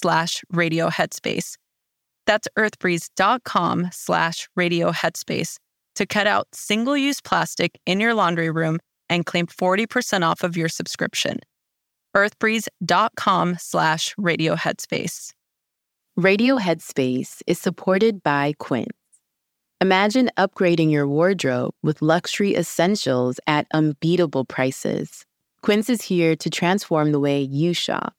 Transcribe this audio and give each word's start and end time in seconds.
slash 0.00 0.42
radio 0.50 0.88
headspace. 0.88 1.56
That's 2.26 2.48
earthbreeze.com 2.58 3.88
slash 3.92 4.48
radio 4.54 4.92
headspace 4.92 5.56
to 5.96 6.06
cut 6.06 6.26
out 6.26 6.46
single-use 6.52 7.20
plastic 7.20 7.78
in 7.86 8.00
your 8.00 8.14
laundry 8.14 8.50
room 8.50 8.78
and 9.08 9.26
claim 9.26 9.46
40% 9.46 10.22
off 10.22 10.42
of 10.44 10.56
your 10.56 10.68
subscription 10.68 11.38
earthbreeze.com 12.16 13.56
slash 13.60 14.14
radio 14.18 14.56
headspace. 14.56 15.32
Radio 16.16 16.56
Headspace 16.56 17.42
is 17.46 17.60
supported 17.60 18.24
by 18.24 18.54
Quince. 18.58 18.88
Imagine 19.80 20.30
upgrading 20.36 20.90
your 20.90 21.06
wardrobe 21.06 21.72
with 21.84 22.02
luxury 22.02 22.56
essentials 22.56 23.38
at 23.46 23.68
unbeatable 23.72 24.44
prices. 24.44 25.24
Quince 25.62 25.88
is 25.88 26.02
here 26.02 26.34
to 26.34 26.50
transform 26.50 27.12
the 27.12 27.20
way 27.20 27.40
you 27.40 27.72
shop 27.72 28.14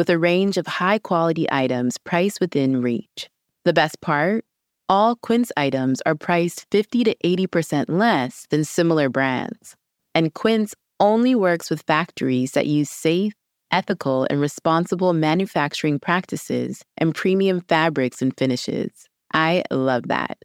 with 0.00 0.08
a 0.08 0.18
range 0.18 0.56
of 0.56 0.66
high 0.66 0.98
quality 0.98 1.46
items 1.52 1.98
priced 1.98 2.40
within 2.40 2.80
reach. 2.80 3.28
The 3.66 3.74
best 3.74 4.00
part? 4.00 4.46
All 4.88 5.14
Quince 5.14 5.52
items 5.58 6.00
are 6.06 6.14
priced 6.14 6.64
50 6.70 7.04
to 7.04 7.14
80% 7.22 7.84
less 7.90 8.46
than 8.48 8.64
similar 8.64 9.10
brands. 9.10 9.76
And 10.14 10.32
Quince 10.32 10.74
only 11.00 11.34
works 11.34 11.68
with 11.68 11.82
factories 11.82 12.52
that 12.52 12.66
use 12.66 12.88
safe, 12.88 13.34
ethical, 13.70 14.26
and 14.30 14.40
responsible 14.40 15.12
manufacturing 15.12 15.98
practices 15.98 16.82
and 16.96 17.14
premium 17.14 17.60
fabrics 17.60 18.22
and 18.22 18.34
finishes. 18.38 19.06
I 19.34 19.64
love 19.70 20.08
that. 20.08 20.38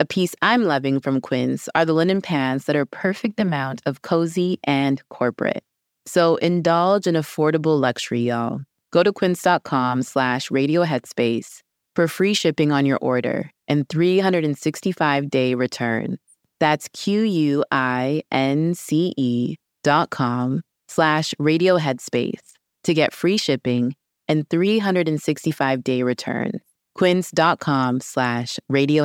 A 0.00 0.04
piece 0.04 0.34
I'm 0.42 0.64
loving 0.64 0.98
from 0.98 1.20
Quince 1.20 1.68
are 1.76 1.84
the 1.84 1.94
linen 1.94 2.22
pants 2.22 2.64
that 2.64 2.74
are 2.74 2.84
perfect 2.84 3.38
amount 3.38 3.82
of 3.86 4.02
cozy 4.02 4.58
and 4.64 5.00
corporate. 5.10 5.62
So 6.06 6.34
indulge 6.38 7.06
in 7.06 7.14
affordable 7.14 7.78
luxury, 7.78 8.22
y'all. 8.22 8.62
Go 8.90 9.02
to 9.02 9.12
quince.com 9.12 10.02
slash 10.02 10.48
radioheadspace 10.48 11.62
for 11.94 12.08
free 12.08 12.34
shipping 12.34 12.72
on 12.72 12.86
your 12.86 12.98
order 12.98 13.50
and 13.68 13.88
365-day 13.88 15.54
returns. 15.54 16.18
That's 16.60 16.88
Q-U-I-N-C-E 16.92 17.66
dot 19.84 20.10
com 20.10 20.62
slash 20.88 21.34
radio 21.38 21.78
headspace 21.78 22.52
to 22.84 22.94
get 22.94 23.12
free 23.12 23.36
shipping 23.36 23.94
and 24.28 24.48
365 24.48 25.84
day 25.84 26.02
returns. 26.02 26.62
Quince.com 26.94 28.00
slash 28.00 28.58
radio 28.68 29.04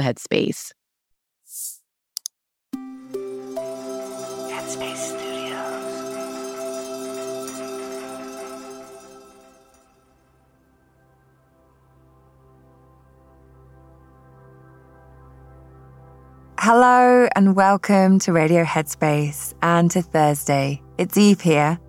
Hello 16.63 17.27
and 17.35 17.55
welcome 17.55 18.19
to 18.19 18.31
Radio 18.31 18.63
Headspace 18.63 19.55
and 19.63 19.89
to 19.89 20.03
Thursday. 20.03 20.79
It's 20.99 21.17
Eve 21.17 21.41
here. 21.41 21.79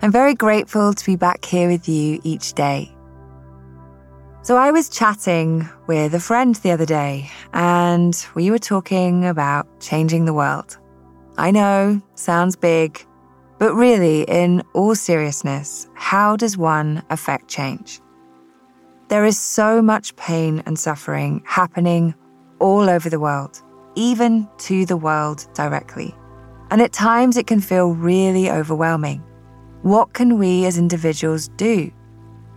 I'm 0.00 0.10
very 0.10 0.32
grateful 0.34 0.94
to 0.94 1.04
be 1.04 1.16
back 1.16 1.44
here 1.44 1.68
with 1.68 1.86
you 1.86 2.18
each 2.24 2.54
day. 2.54 2.90
So, 4.40 4.56
I 4.56 4.70
was 4.70 4.88
chatting 4.88 5.68
with 5.86 6.14
a 6.14 6.18
friend 6.18 6.54
the 6.54 6.70
other 6.70 6.86
day, 6.86 7.30
and 7.52 8.16
we 8.34 8.50
were 8.50 8.58
talking 8.58 9.26
about 9.26 9.66
changing 9.82 10.24
the 10.24 10.32
world. 10.32 10.78
I 11.36 11.50
know, 11.50 12.00
sounds 12.14 12.56
big, 12.56 13.04
but 13.58 13.74
really, 13.74 14.22
in 14.22 14.62
all 14.72 14.94
seriousness, 14.94 15.88
how 15.92 16.36
does 16.36 16.56
one 16.56 17.02
affect 17.10 17.48
change? 17.48 18.00
There 19.08 19.26
is 19.26 19.38
so 19.38 19.82
much 19.82 20.16
pain 20.16 20.62
and 20.64 20.78
suffering 20.78 21.42
happening 21.44 22.14
all 22.60 22.88
over 22.88 23.10
the 23.10 23.20
world 23.20 23.62
even 23.94 24.48
to 24.58 24.86
the 24.86 24.96
world 24.96 25.46
directly. 25.54 26.14
And 26.70 26.80
at 26.80 26.92
times 26.92 27.36
it 27.36 27.46
can 27.46 27.60
feel 27.60 27.92
really 27.92 28.50
overwhelming. 28.50 29.22
What 29.82 30.12
can 30.14 30.38
we 30.38 30.64
as 30.64 30.78
individuals 30.78 31.48
do? 31.48 31.92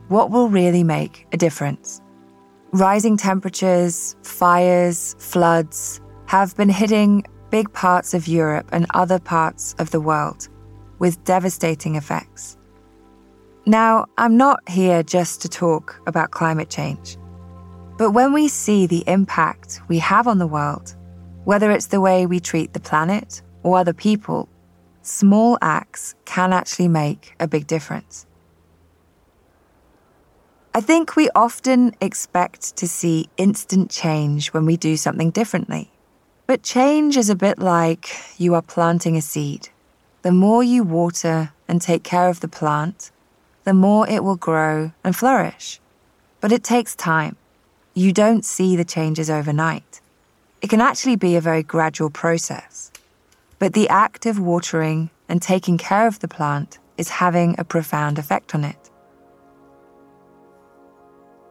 What 0.07 0.29
will 0.31 0.49
really 0.49 0.83
make 0.83 1.27
a 1.33 1.37
difference? 1.37 2.01
Rising 2.71 3.17
temperatures, 3.17 4.15
fires, 4.23 5.15
floods 5.19 6.01
have 6.27 6.55
been 6.55 6.69
hitting 6.69 7.23
big 7.49 7.71
parts 7.73 8.13
of 8.13 8.27
Europe 8.27 8.69
and 8.71 8.85
other 8.93 9.19
parts 9.19 9.75
of 9.79 9.91
the 9.91 10.01
world 10.01 10.49
with 10.99 11.23
devastating 11.23 11.95
effects. 11.95 12.57
Now, 13.65 14.05
I'm 14.17 14.37
not 14.37 14.59
here 14.69 15.01
just 15.03 15.41
to 15.41 15.49
talk 15.49 15.99
about 16.05 16.31
climate 16.31 16.69
change, 16.69 17.17
but 17.97 18.11
when 18.11 18.33
we 18.33 18.47
see 18.47 18.85
the 18.85 19.03
impact 19.07 19.81
we 19.87 19.97
have 19.99 20.27
on 20.27 20.37
the 20.37 20.47
world, 20.47 20.95
whether 21.45 21.71
it's 21.71 21.87
the 21.87 22.01
way 22.01 22.25
we 22.25 22.39
treat 22.39 22.73
the 22.73 22.79
planet 22.79 23.41
or 23.63 23.77
other 23.77 23.93
people, 23.93 24.49
small 25.01 25.57
acts 25.61 26.15
can 26.25 26.51
actually 26.51 26.87
make 26.87 27.35
a 27.39 27.47
big 27.47 27.67
difference. 27.67 28.25
I 30.73 30.81
think 30.81 31.15
we 31.15 31.29
often 31.33 31.95
expect 32.01 32.75
to 32.75 32.87
see 32.87 33.29
instant 33.37 33.89
change 33.89 34.53
when 34.53 34.65
we 34.65 34.75
do 34.75 34.97
something 34.97 35.29
differently. 35.29 35.91
But 36.47 36.63
change 36.63 37.15
is 37.15 37.29
a 37.29 37.35
bit 37.35 37.59
like 37.59 38.09
you 38.37 38.53
are 38.55 38.61
planting 38.61 39.15
a 39.15 39.21
seed. 39.21 39.69
The 40.23 40.31
more 40.31 40.63
you 40.63 40.83
water 40.83 41.53
and 41.67 41.81
take 41.81 42.03
care 42.03 42.27
of 42.27 42.41
the 42.41 42.47
plant, 42.47 43.11
the 43.63 43.73
more 43.73 44.07
it 44.09 44.23
will 44.23 44.35
grow 44.35 44.91
and 45.03 45.15
flourish. 45.15 45.79
But 46.41 46.51
it 46.51 46.63
takes 46.63 46.95
time. 46.95 47.37
You 47.93 48.11
don't 48.11 48.43
see 48.43 48.75
the 48.75 48.83
changes 48.83 49.29
overnight. 49.29 50.01
It 50.61 50.69
can 50.69 50.81
actually 50.81 51.15
be 51.15 51.35
a 51.35 51.41
very 51.41 51.63
gradual 51.63 52.09
process. 52.09 52.91
But 53.59 53.73
the 53.73 53.89
act 53.89 54.25
of 54.25 54.39
watering 54.39 55.09
and 55.29 55.41
taking 55.41 55.77
care 55.77 56.07
of 56.07 56.19
the 56.19 56.27
plant 56.27 56.79
is 56.97 57.09
having 57.09 57.55
a 57.57 57.63
profound 57.63 58.19
effect 58.19 58.55
on 58.55 58.63
it. 58.63 58.89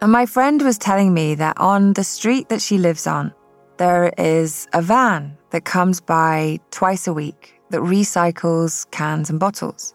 And 0.00 0.12
my 0.12 0.26
friend 0.26 0.60
was 0.62 0.76
telling 0.76 1.14
me 1.14 1.34
that 1.36 1.56
on 1.58 1.94
the 1.94 2.04
street 2.04 2.48
that 2.50 2.60
she 2.60 2.76
lives 2.78 3.06
on, 3.06 3.32
there 3.78 4.12
is 4.18 4.68
a 4.72 4.82
van 4.82 5.36
that 5.50 5.64
comes 5.64 6.00
by 6.00 6.60
twice 6.70 7.06
a 7.06 7.12
week 7.12 7.54
that 7.70 7.80
recycles 7.80 8.88
cans 8.90 9.30
and 9.30 9.40
bottles. 9.40 9.94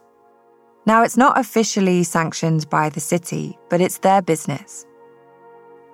Now, 0.86 1.04
it's 1.04 1.18
not 1.18 1.38
officially 1.38 2.04
sanctioned 2.04 2.70
by 2.70 2.90
the 2.90 3.00
city, 3.00 3.58
but 3.70 3.82
it's 3.82 4.00
their 4.00 4.22
business. 4.22 4.86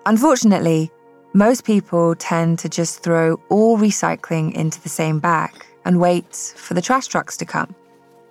Unfortunately, 0.05 0.91
most 1.35 1.65
people 1.65 2.15
tend 2.15 2.57
to 2.57 2.69
just 2.69 3.03
throw 3.03 3.37
all 3.49 3.77
recycling 3.77 4.53
into 4.53 4.81
the 4.81 4.87
same 4.87 5.19
bag 5.19 5.51
and 5.83 5.99
wait 5.99 6.33
for 6.55 6.75
the 6.75 6.81
trash 6.81 7.07
trucks 7.07 7.35
to 7.35 7.43
come. 7.43 7.75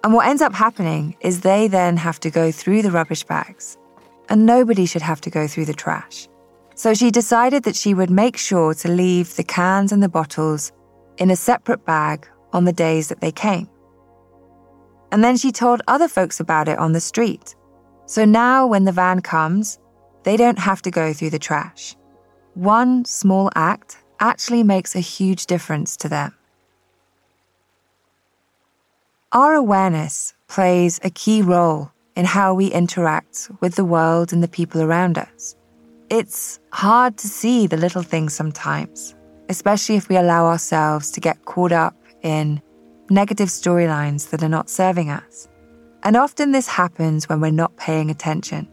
And 0.03 0.15
what 0.15 0.27
ends 0.27 0.41
up 0.41 0.55
happening 0.55 1.15
is 1.21 1.43
they 1.43 1.69
then 1.69 1.99
have 1.99 2.19
to 2.21 2.31
go 2.31 2.51
through 2.51 2.81
the 2.81 2.91
rubbish 2.91 3.23
bags, 3.23 3.77
and 4.31 4.47
nobody 4.47 4.87
should 4.87 5.03
have 5.03 5.21
to 5.21 5.29
go 5.29 5.47
through 5.47 5.67
the 5.67 5.75
trash. 5.75 6.29
So 6.77 6.95
she 6.95 7.11
decided 7.11 7.65
that 7.65 7.77
she 7.77 7.93
would 7.93 8.09
make 8.09 8.39
sure 8.39 8.73
to 8.73 8.89
leave 8.89 9.37
the 9.37 9.45
cans 9.45 9.93
and 9.93 10.03
the 10.03 10.09
bottles 10.09 10.73
in 11.19 11.31
a 11.31 11.37
separate 11.37 11.85
bag 11.85 12.27
on 12.55 12.65
the 12.65 12.73
days 12.73 13.09
that 13.09 13.21
they 13.21 13.33
came. 13.33 13.69
And 15.13 15.23
then 15.23 15.37
she 15.37 15.53
told 15.53 15.83
other 15.89 16.09
folks 16.09 16.41
about 16.41 16.69
it 16.69 16.79
on 16.79 16.93
the 16.93 17.01
street. 17.01 17.55
So 18.07 18.25
now 18.25 18.67
when 18.67 18.85
the 18.85 18.93
van 18.93 19.21
comes, 19.21 19.79
they 20.23 20.39
don't 20.39 20.59
have 20.59 20.81
to 20.83 20.91
go 20.91 21.13
through 21.13 21.31
the 21.31 21.39
trash. 21.39 21.95
One 22.55 23.05
small 23.05 23.51
act 23.55 23.99
actually 24.21 24.63
makes 24.63 24.95
a 24.95 25.01
huge 25.01 25.47
difference 25.47 25.97
to 25.99 26.09
them. 26.09 26.35
our 29.35 29.55
awareness 29.55 30.33
plays 30.47 31.01
a 31.03 31.11
key 31.11 31.43
role 31.43 31.91
in 32.15 32.25
how 32.25 32.55
we 32.55 32.69
interact 32.69 33.51
with 33.61 33.75
the 33.75 33.85
world 33.85 34.33
and 34.33 34.45
the 34.45 34.49
people 34.49 34.81
around 34.81 35.19
us. 35.19 35.57
It's 36.09 36.61
hard 36.73 37.17
to 37.17 37.27
see 37.27 37.67
the 37.67 37.77
little 37.77 38.05
things 38.05 38.33
sometimes, 38.33 39.17
especially 39.49 39.97
if 39.97 40.09
we 40.09 40.17
allow 40.17 40.47
ourselves 40.47 41.11
to 41.11 41.21
get 41.21 41.45
caught 41.47 41.73
up 41.73 41.97
in 42.23 42.63
negative 43.11 43.49
storylines 43.49 44.31
that 44.31 44.45
are 44.45 44.49
not 44.49 44.71
serving 44.71 45.11
us. 45.11 45.49
And 46.05 46.17
often 46.17 46.53
this 46.53 46.69
happens 46.69 47.29
when 47.29 47.41
we're 47.41 47.51
not 47.51 47.77
paying 47.77 48.11
attention, 48.11 48.69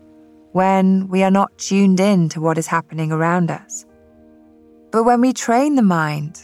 when 0.53 1.07
we 1.07 1.23
are 1.23 1.31
not 1.31 1.57
tuned 1.57 1.99
in 1.99 2.29
to 2.29 2.41
what 2.41 2.57
is 2.57 2.67
happening 2.67 3.11
around 3.11 3.51
us. 3.51 3.85
But 4.91 5.03
when 5.03 5.21
we 5.21 5.33
train 5.33 5.75
the 5.75 5.81
mind, 5.81 6.41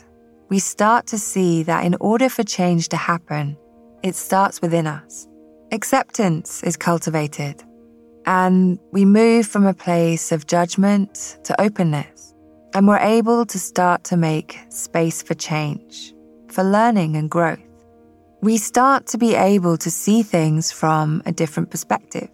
we 0.49 0.59
start 0.59 1.07
to 1.07 1.17
see 1.17 1.63
that 1.63 1.85
in 1.85 1.95
order 1.99 2.29
for 2.29 2.43
change 2.43 2.87
to 2.89 2.97
happen, 2.97 3.57
it 4.03 4.15
starts 4.15 4.61
within 4.61 4.87
us. 4.87 5.27
Acceptance 5.73 6.63
is 6.63 6.77
cultivated, 6.77 7.61
and 8.25 8.79
we 8.93 9.03
move 9.03 9.45
from 9.45 9.65
a 9.65 9.73
place 9.73 10.31
of 10.31 10.47
judgment 10.47 11.39
to 11.43 11.61
openness, 11.61 12.33
and 12.73 12.87
we're 12.87 12.99
able 12.99 13.45
to 13.45 13.59
start 13.59 14.05
to 14.05 14.15
make 14.15 14.57
space 14.69 15.21
for 15.21 15.33
change, 15.33 16.13
for 16.47 16.63
learning 16.63 17.17
and 17.17 17.29
growth. 17.29 17.59
We 18.41 18.57
start 18.57 19.07
to 19.07 19.17
be 19.17 19.35
able 19.35 19.77
to 19.77 19.91
see 19.91 20.23
things 20.23 20.71
from 20.71 21.21
a 21.25 21.33
different 21.33 21.69
perspective. 21.71 22.29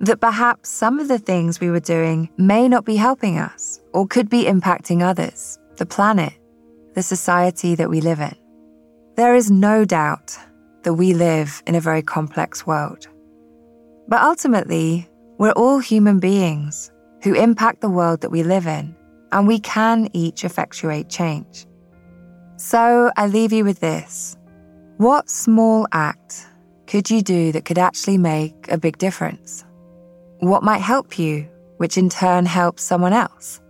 That 0.00 0.20
perhaps 0.20 0.68
some 0.68 1.00
of 1.00 1.08
the 1.08 1.18
things 1.18 1.60
we 1.60 1.70
were 1.70 1.80
doing 1.80 2.28
may 2.36 2.68
not 2.68 2.84
be 2.84 2.96
helping 2.96 3.38
us 3.38 3.80
or 3.92 4.06
could 4.06 4.30
be 4.30 4.44
impacting 4.44 5.02
others, 5.02 5.58
the 5.76 5.86
planet, 5.86 6.32
the 6.94 7.02
society 7.02 7.74
that 7.74 7.90
we 7.90 8.00
live 8.00 8.20
in. 8.20 8.34
There 9.16 9.34
is 9.34 9.50
no 9.50 9.84
doubt 9.84 10.38
that 10.84 10.94
we 10.94 11.14
live 11.14 11.62
in 11.66 11.74
a 11.74 11.80
very 11.80 12.02
complex 12.02 12.66
world. 12.66 13.08
But 14.06 14.22
ultimately, 14.22 15.08
we're 15.38 15.52
all 15.52 15.80
human 15.80 16.20
beings 16.20 16.92
who 17.22 17.34
impact 17.34 17.80
the 17.80 17.90
world 17.90 18.20
that 18.20 18.30
we 18.30 18.42
live 18.42 18.66
in, 18.66 18.94
and 19.32 19.46
we 19.48 19.58
can 19.58 20.08
each 20.12 20.44
effectuate 20.44 21.08
change. 21.08 21.66
So 22.56 23.10
I 23.16 23.26
leave 23.26 23.52
you 23.52 23.64
with 23.64 23.80
this. 23.80 24.36
What 24.96 25.28
small 25.28 25.86
act 25.92 26.46
could 26.86 27.10
you 27.10 27.22
do 27.22 27.52
that 27.52 27.64
could 27.64 27.78
actually 27.78 28.18
make 28.18 28.66
a 28.68 28.78
big 28.78 28.98
difference? 28.98 29.64
What 30.40 30.62
might 30.62 30.80
help 30.80 31.18
you, 31.18 31.48
which 31.78 31.98
in 31.98 32.08
turn 32.08 32.46
helps 32.46 32.84
someone 32.84 33.12
else? 33.12 33.60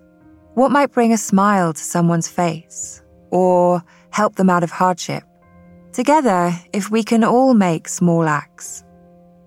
What 0.55 0.71
might 0.71 0.93
bring 0.93 1.13
a 1.13 1.19
smile 1.19 1.73
to 1.73 1.83
someone's 1.83 2.29
face 2.29 3.03
or 3.31 3.83
help 4.11 4.37
them 4.37 4.51
out 4.51 4.65
of 4.65 4.71
hardship? 4.71 5.25
Together, 5.93 6.53
if 6.73 6.91
we 6.91 7.03
can 7.03 7.25
all 7.25 7.55
make 7.55 7.89
small 7.89 8.25
acts, 8.25 8.85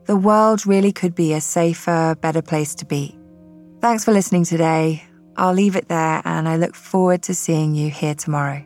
the 0.06 0.16
world 0.16 0.66
really 0.66 0.92
could 0.92 1.14
be 1.14 1.34
a 1.34 1.42
safer, 1.42 2.16
better 2.22 2.42
place 2.42 2.74
to 2.76 2.86
be. 2.86 3.18
Thanks 3.82 4.04
for 4.04 4.12
listening 4.12 4.44
today. 4.44 5.04
I'll 5.38 5.54
leave 5.54 5.76
it 5.76 5.90
there 5.90 6.22
and 6.26 6.50
I 6.50 6.58
look 6.58 6.76
forward 6.76 7.22
to 7.24 7.36
seeing 7.36 7.76
you 7.76 7.92
here 7.92 8.16
tomorrow. 8.16 8.66